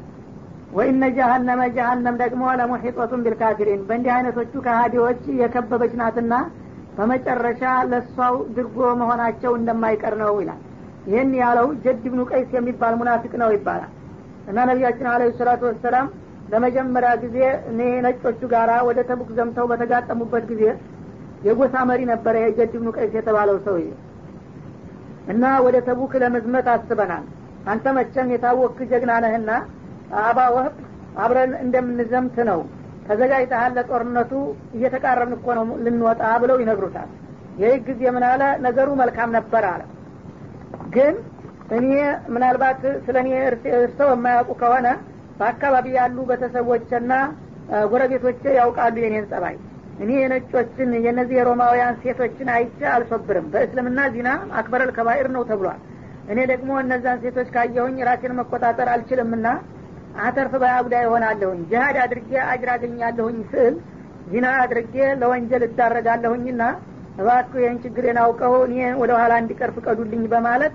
[0.74, 6.34] ወኢነ ጀሀነመ ጀሀነም ደግሞ ለሙሒጦቱን ቢልካፊሪን በእንዲህ አይነቶቹ ከሀዲዎች የከበበች ናትና
[6.98, 7.62] በመጨረሻ
[7.92, 10.60] ለእሷው ድርጎ መሆናቸው እንደማይቀር ነው ይላል።
[11.08, 13.92] ይህን ያለው ጀድ ብኑ ቀይስ የሚባል ሙናፊቅ ነው ይባላል።
[14.50, 16.08] እና ነቢያችን አለ ሰላቱ ወሰላም
[16.54, 17.38] ለመጀመሪያ ጊዜ
[17.72, 20.64] እኔ ነጮቹ ጋራ ወደ ተቡክ ዘምተው በተጋጠሙበት ጊዜ
[21.48, 23.88] የጎሳ መሪ ነበረ የጀድ ብኑ ቀይስ የተባለው ሰውዬ
[25.30, 27.26] እና ወደ ተቡክ ለመዝመት አስበናል።
[27.72, 29.52] አንተ መቸም የታወክ ጀግና ነህና
[30.22, 30.76] አባ ወህብ
[31.24, 32.60] አብረን እንደምንዘምት ነው።
[33.08, 34.32] ተዘጋጅተሃል ለጦርነቱ
[34.76, 37.10] እየተቃረብን እኮ ነው ልንወጣ ብለው ይነግሩታል።
[37.62, 38.42] ይህ ጊዜ ምን አለ?
[38.66, 39.82] ነገሩ መልካም ነበር አለ።
[40.96, 41.16] ግን
[41.78, 41.90] እኔ
[42.34, 43.30] ምናልባት ስለ እኔ
[43.80, 44.88] እርሰው የማያውቁ ከሆነ
[45.40, 47.12] በአካባቢ ያሉ ቤተሰቦችና
[47.92, 49.56] ጎረቤቶቼ ያውቃሉ የኔን ጸባይ
[50.00, 55.80] እኔ የነጮችን የነዚህ የሮማውያን ሴቶችን አይቼ አልሶብርም በእስልምና ዚና አክበረል ከባይር ነው ተብሏል።
[56.32, 59.48] እኔ ደግሞ እነዛን ሴቶች ካየሁኝ ራሴን መቆጣጠር አልችልምና
[60.26, 63.76] አተርፍ ባያጉዳ ይሆናለሁኝ ጅሀድ አድርጌ አጅር አገኛለሁኝ ስል
[64.32, 66.64] ዚና አድርጌ ለወንጀል እዳረጋለሁኝና
[67.20, 70.74] እባክህ ይህን ችግሬን አውቀው እኔ ወደ ኋላ እንዲቀር ፍቀዱልኝ በማለት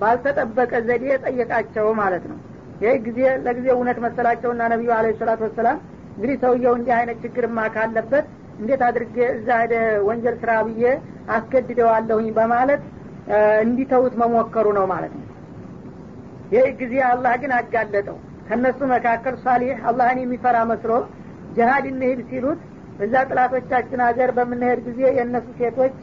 [0.00, 2.38] ባልተጠበቀ ዘዴ ጠየቃቸው ማለት ነው።
[2.82, 5.76] ይህ ጊዜ ለጊዜ እውነት መሰላቸውና ነቢዩ አለ ሰላቱ ወሰላም
[6.16, 8.26] እንግዲህ ሰውየው እንዲህ አይነት ችግርማ ካለበት
[8.58, 9.74] እንዴት አድርጌ እዛ ሄደ
[10.08, 10.84] ወንጀል ስራ ብዬ
[11.36, 12.82] አስገድደዋለሁኝ በማለት
[13.64, 15.26] እንዲተውት መሞከሩ ነው ማለት ነው።
[16.54, 18.16] ይህ ጊዜ አላህ ግን አጋለጠው።
[18.48, 20.92] ከእነሱ መካከል ሳሊህ አላህን የሚፈራ መስሎ
[21.56, 22.60] ጀሀድ እንሂድ ሲሉት
[23.04, 26.00] እዛ ጥላቶቻችን ሀገር በምንሄድ ጊዜ የእነሱ ሴቶች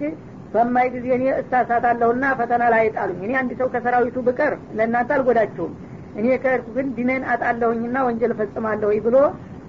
[0.53, 5.73] በማይ ጊዜ እኔ እሳሳታለሁና ፈተና ላይ አይጣሉኝ እኔ አንድ ሰው ከሰራዊቱ ብቀር ለእናንተ አልጎዳችሁም
[6.19, 9.17] እኔ ከእርሱ ግን ዲኔን አጣለሁኝና ወንጀል ፈጽማለሁ ብሎ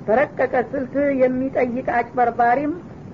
[0.07, 2.73] በረቀቀ ስልት የሚጠይቅ አጭበርባሪም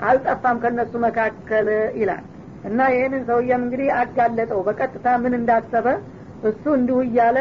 [0.09, 1.69] አልጠፋም ከነሱ መካከል
[2.01, 2.25] ይላል።
[2.69, 5.87] እና ይህንን ሰውየም እንግዲህ አጋለጠው። በቀጥታ ምን እንዳሰበ
[6.49, 7.39] እሱ እንዲሁ እያለ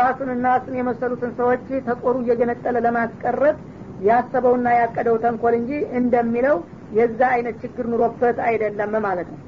[0.00, 3.58] ራሱንና እሱን የመሰሉትን ሰዎች ተጦሩ እየገነጠለ ለማስቀረት
[4.06, 6.58] ያሰበውና ያቀደው ተንኮል እንጂ እንደሚለው
[6.98, 9.40] የዛ አይነት ችግር ኑሮበት አይደለም ማለት ነው።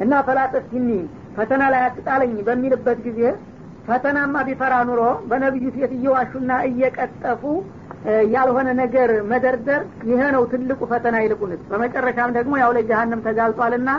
[0.00, 0.88] እና ፈላጠስቲኒ
[1.36, 3.20] ፈተና ላይ አትጣለኝ በሚልበት ጊዜ
[3.88, 7.42] ፈተናማ ቢፈራ ኑሮ በነቢዩ ፊት እየዋሹና እየቀጠፉ
[8.34, 13.90] ያልሆነ ነገር መደርደር ይሄ ነው ትልቁ ፈተና ይልቁንስ። በመጨረሻም ደግሞ ያው ለጀሀነም ተጋልጧልና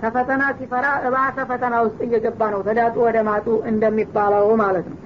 [0.00, 4.98] ከፈተና ሲፈራ እባሰ ፈተና ውስጥ እየገባ ነው ተዳጡ ወደ ማጡ እንደሚባለው ማለት ነው።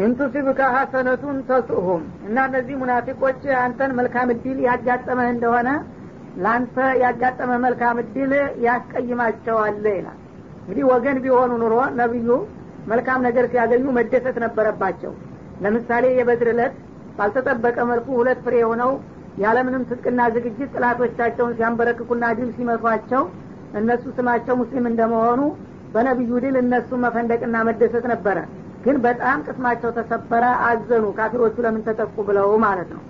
[0.00, 5.68] ኢንቱሲብከ ሀሰነቱን ተስኡሁም እና እነዚህ ሙናፊቆች አንተን መልካም እድል ያጋጠመህ እንደሆነ
[6.36, 8.32] ለአንተ ያጋጠመ መልካም እድል
[8.66, 10.18] ያስቀይማቸዋል ይላል።
[10.60, 12.28] እንግዲህ ወገን ቢሆኑ ኑሮ ነቢዩ
[12.86, 15.12] መልካም ነገር ሲያገኙ መደሰት ነበረባቸው።
[15.64, 16.76] ለምሳሌ የበድር እለት
[17.18, 18.90] ባልተጠበቀ መልኩ ሁለት ፍሬ የሆነው
[19.42, 23.22] ያለምንም ትጥቅና ዝግጅት ጥላቶቻቸውን ሲያንበረክኩና ድል ሲመቷቸው
[23.80, 25.40] እነሱ ስማቸው ሙስሊም እንደመሆኑ
[25.94, 28.38] በነቢዩ ድል እነሱ መፈንደቅና መደሰት ነበረ።
[28.84, 33.02] ግን በጣም ቅስማቸው ተሰበረ አዘኑ። ካፊሮቹ ለምን ተጠቁ ብለው ማለት ነው።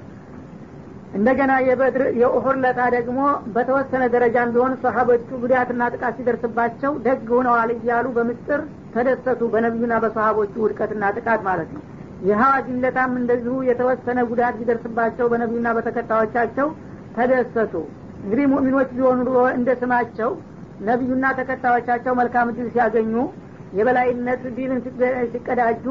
[1.14, 3.20] እንደገና የበድር የኡሁር ለታ ደግሞ
[3.54, 8.60] በተወሰነ ደረጃም ቢሆን ሰሀቦቹ ጉዳትና ጥቃት ሲደርስባቸው ደግ ሆነዋል እያሉ በምስጥር
[8.94, 11.82] ተደሰቱ። በነቢዩና በሰሀቦቹ ውድቀትና ጥቃት ማለት ነው
[12.28, 16.68] የሐዋጅለታም እንደዚሁ የተወሰነ ጉዳት ቢደርስባቸው በነቢዩና በተከታዮቻቸው
[17.16, 17.74] ተደሰቱ።
[18.22, 20.30] እንግዲህ ሙእሚኖች ቢሆኑ ኑሮ እንደ ስማቸው
[20.88, 23.14] ነቢዩና ተከታዮቻቸው መልካም ድል ሲያገኙ
[23.78, 24.78] የበላይነት ዲልን
[25.32, 25.84] ሲቀዳጁ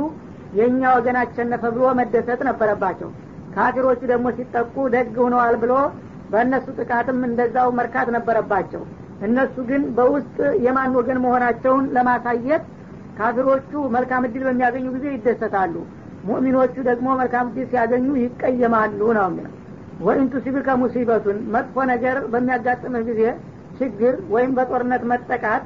[0.57, 3.09] የእኛ ወገን አሸነፈ ብሎ መደሰት ነበረባቸው።
[3.55, 5.73] ካፊሮቹ ደግሞ ሲጠቁ ደግ ሆነዋል ብሎ
[6.31, 8.81] በእነሱ ጥቃትም እንደዛው መርካት ነበረባቸው።
[9.27, 12.65] እነሱ ግን በውስጥ የማን ወገን መሆናቸውን ለማሳየት
[13.17, 15.73] ካፊሮቹ መልካም እድል በሚያገኙ ጊዜ ይደሰታሉ
[16.27, 19.53] ሙእሚኖቹ ደግሞ መልካም እድል ሲያገኙ ይቀየማሉ ነው የሚለው።
[19.99, 23.21] ወኢንቱ ሲብከ ሙሲበቱን መጥፎ ነገር በሚያጋጥምህ ጊዜ
[23.79, 25.63] ችግር ወይም በጦርነት መጠቃት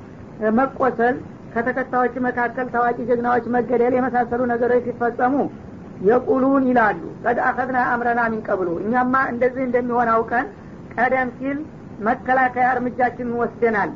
[0.57, 1.15] መቆሰል
[1.53, 5.35] ከተከታዮች መካከል ታዋቂ ጀግናዎች መገደል የመሳሰሉ ነገሮች ሲፈጸሙ
[6.07, 10.47] የቁሉን ይላሉ። ቀድ አኸድና አምረና ሚንቀብሉ እኛማ እንደዚህ እንደሚሆን አውቀን
[10.95, 11.59] ቀደም ሲል
[12.07, 13.91] መከላከያ እርምጃችንን ወስደናል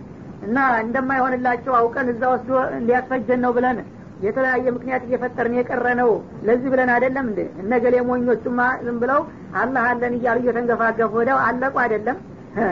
[0.48, 2.52] እና እንደማይሆንላቸው አውቀን እዛ ወስዶ
[2.88, 3.78] ሊያስፈጀን ነው ብለን
[4.22, 6.10] የተለያየ ምክንያት እየፈጠርን የቀረ ነው
[6.48, 7.40] ለዚህ ብለን አይደለም እንዴ?
[7.64, 9.22] እነገሌ ሞኞቹማ ዝም ብለው
[9.62, 12.18] አላህ አለን እያሉ እየተንገፋገፉ ወደው አለቁ አይደለም?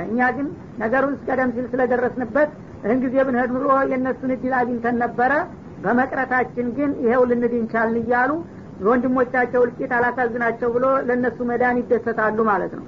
[0.05, 0.47] እኛ ግን
[0.81, 2.49] ነገሩን ቀደም ሲል ስለደረስንበት
[2.83, 5.31] ይህን ጊዜ ብንሄድ ኑሮ የእነሱን እድል አግኝተን ነበረ።
[5.83, 8.31] በመቅረታችን ግን ይሄው ልንድን ቻልን እያሉ
[8.81, 12.85] የወንድሞቻቸው እልቂት አላሳዝናቸው ብሎ ለእነሱ መዳን ይደሰታሉ ማለት ነው።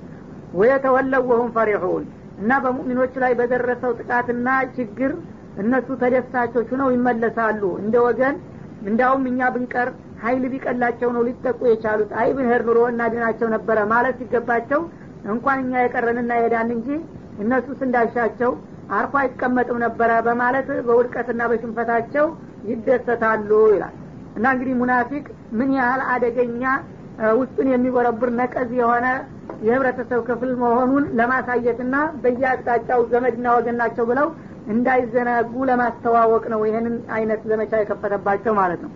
[0.59, 2.05] ወየተወለው ወሁም ፈሪሑን
[2.41, 5.11] እና በሙእሚኖች ላይ በደረሰው ጥቃትና ችግር
[5.57, 8.35] እነሱ ተደሳቾች ሁነው ይመለሳሉ። እንደ ወገን
[8.83, 9.89] እንዳውም እኛ ብንቀር
[10.23, 14.81] ሀይል ቢቀላቸው ነው ሊጠቁ የቻሉት። አይ ብንሄድ ኑሮ እናድናቸው ነበረ ማለት ሲገባቸው
[15.33, 16.89] እንኳን እኛ የቀረንና የዳን እንጂ
[17.43, 18.51] እነሱስ እንዳሻቸው
[18.97, 22.27] አርፎ አይቀመጥም ነበረ በማለት በውድቀትና በሽንፈታቸው
[22.69, 23.95] ይደሰታሉ ይላል።
[24.37, 25.25] እና እንግዲህ ሙናፊቅ
[25.59, 26.63] ምን ያህል አደገኛ
[27.39, 29.05] ውስጡን የሚቦረብር ነቀዝ የሆነ
[29.65, 34.27] የህብረተሰብ ክፍል መሆኑን ለማሳየትና በየአቅጣጫው ዘመድና ወገን ናቸው ብለው
[34.67, 38.91] እንዳይዘናጉ ለማስተዋወቅ ነው ይህንን አይነት ዘመቻ የከፈተባቸው ማለት ነው።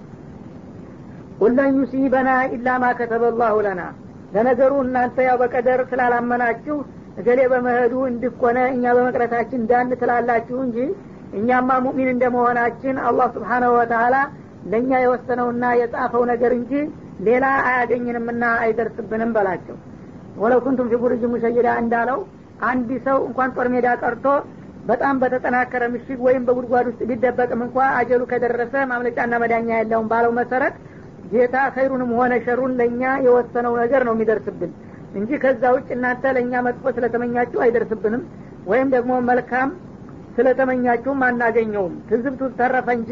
[1.42, 3.82] ቁለን ዩሲበና ኢላ ማ ከተበላሁ ለና።
[4.36, 6.76] ለነገሩ እናንተ ያው በቀደር ስላላመናችሁ
[7.20, 10.78] እገሌ በመሄዱ እንድኮነ እኛ በመቅረታችን ዳን ትላላችሁ እንጂ
[11.40, 14.16] እኛማ ሙእሚን እንደመሆናችን አላህ ስብሓናሁ ወተላ
[14.72, 16.72] ለእኛ የወሰነውና የጻፈው ነገር እንጂ
[17.28, 19.78] ሌላ አያገኝንምና አይደርስብንም በላቸው።
[20.42, 22.20] ወለው ኩንቱም ፊ ቡሩጅ ሙሸይዳ እንዳለው
[22.70, 24.26] አንድ ሰው እንኳን ጦር ሜዳ ቀርቶ
[24.90, 30.76] በጣም በተጠናከረ ምሽግ ወይም በጉድጓድ ውስጥ ቢደበቅም እንኳ አጀሉ ከደረሰ ማምለጫና መዳኛ የለውም ባለው መሰረት
[31.34, 34.72] ጌታ ኸይሩንም ሆነ ሸሩን ለእኛ የወሰነው ነገር ነው የሚደርስብን
[35.16, 38.24] እንጂ ከዛ ውጭ እናንተ ለእኛ መጥፎ ስለተመኛችሁ አይደርስብንም
[38.68, 39.70] ወይም ደግሞ መልካም
[40.36, 43.12] ስለተመኛችሁም አናገኘውም። ትዝብቱ ተረፈ እንጂ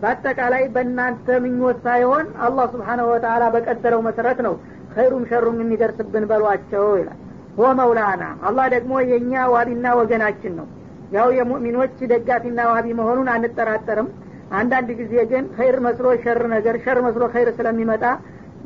[0.00, 4.54] በአጠቃላይ በእናንተ ምኞት ሳይሆን አላህ سبحانه وتعالى በቀደረው መሰረት ነው
[4.94, 7.20] ኸይሩም ሸሩም የሚደርስብን በሏቸው ይላል።
[7.58, 10.66] هو مولانا አላህ ደግሞ የእኛ ዋቢና ወገናችን ነው
[11.14, 14.08] ያው የሙእሚኖች ደጋፊና ዋቢ መሆኑን አንጠራጠርም።
[14.56, 18.04] አንዳንድ ጊዜ ግን ኸይር መስሎ ሸር ነገር ሸር መስሎ ኸይር ስለሚመጣ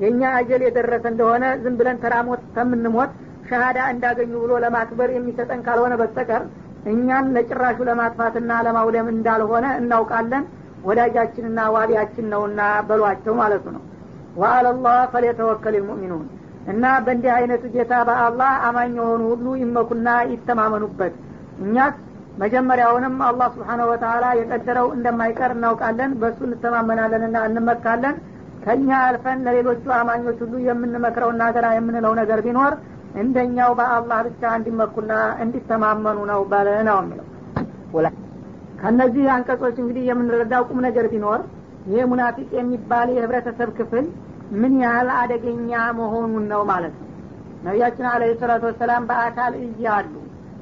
[0.02, 3.10] የእኛ አጀል የደረሰ እንደሆነ ዝም ብለን ተራ ሞት ከምንሞት
[3.48, 6.42] ሸሃዳ እንዳገኙ ብሎ ለማክበር የሚሰጠን ካልሆነ በስተቀር
[6.90, 10.44] እኛን ለጭራሹ ለማጥፋትና ለማውደም እንዳልሆነ እናውቃለን።
[10.84, 13.82] ወዳጃችንና ዋቢያችን ነውና በሏቸው ማለቱ ነው።
[14.40, 16.26] ወአለላህ ፈሊተወከል ልሙእሚኑን
[16.70, 21.14] እና በእንዲህ አይነቱ ጌታ በአላህ አማኝ የሆኑ ሁሉ ይመኩና ይተማመኑበት።
[21.62, 21.96] እኛስ
[22.38, 28.16] መጀመሪያውንም አላህ ስብሓነሁ ወተላ የቀደረው እንደማይቀር እናውቃለን በእሱ እንተማመናለንና እንመካለን።
[28.64, 32.72] ከእኛ አልፈን ለሌሎቹ አማኞች ሁሉ የምንመክረውና ገና የምንለው ነገር ቢኖር
[33.20, 35.12] እንደኛው በአላህ ብቻ እንዲመኩና
[35.44, 37.26] እንዲተማመኑ ነው በለ ነው የሚለው።
[38.80, 41.40] ከእነዚህ አንቀጾች እንግዲህ የምንረዳው ቁም ነገር ቢኖር
[41.90, 44.06] ይህ ሙናፊቅ የሚባል የህብረተሰብ ክፍል
[44.60, 47.06] ምን ያህል አደገኛ መሆኑን ነው ማለት ነው።
[47.64, 50.12] ነቢያችን አለ ሰላቱ ወሰላም በአካል እያሉ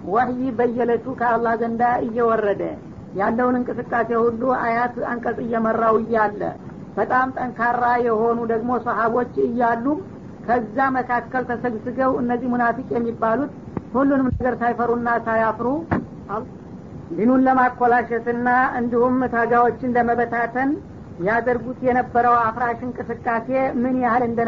[0.06, 2.62] ወህይ በየለቱ ከአላህ ዘንዳ እየወረደ
[3.18, 6.40] ያለውን እንቅስቃሴ ሁሉ አያት አንቀጽ እየመራው እያለ
[6.96, 9.84] በጣም ጠንካራ የሆኑ ደግሞ ሰሀቦች እያሉ
[10.46, 13.52] ከዛ መካከል ተሰግስገው እነዚህ ሙናፊቅ የሚባሉት
[13.94, 15.66] ሁሉንም ነገር ሳይፈሩና ሳያፍሩ
[17.10, 20.70] ዲኑን ለማኮላሸትና እንዲሁም ታጋዎችን ለመበታተን
[21.26, 23.48] ያደርጉት የነበረው አፍራሽ እንቅስቃሴ
[23.82, 24.46] ምን ያህል እንደነበ